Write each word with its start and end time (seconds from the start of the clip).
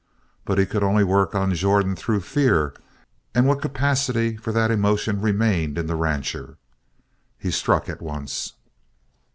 But 0.45 0.57
he 0.57 0.65
could 0.65 0.81
only 0.81 1.03
work 1.03 1.35
on 1.35 1.53
Jordan 1.53 1.95
through 1.95 2.21
fear 2.21 2.73
and 3.35 3.45
what 3.45 3.61
capacity 3.61 4.35
for 4.35 4.51
that 4.51 4.71
emotion 4.71 5.21
remained 5.21 5.77
in 5.77 5.85
the 5.85 5.95
rancher. 5.95 6.57
He 7.37 7.51
struck 7.51 7.87
at 7.87 8.01
once. 8.01 8.53